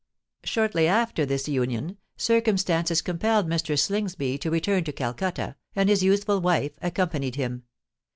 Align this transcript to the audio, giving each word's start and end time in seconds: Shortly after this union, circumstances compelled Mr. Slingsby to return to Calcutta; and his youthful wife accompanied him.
Shortly 0.43 0.87
after 0.87 1.27
this 1.27 1.47
union, 1.47 1.99
circumstances 2.17 3.03
compelled 3.03 3.47
Mr. 3.47 3.77
Slingsby 3.77 4.39
to 4.39 4.49
return 4.49 4.83
to 4.85 4.91
Calcutta; 4.91 5.57
and 5.75 5.89
his 5.89 6.01
youthful 6.01 6.41
wife 6.41 6.73
accompanied 6.81 7.35
him. 7.35 7.65